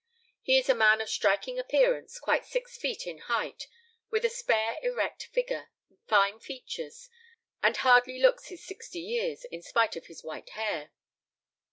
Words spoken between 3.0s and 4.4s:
in height, with a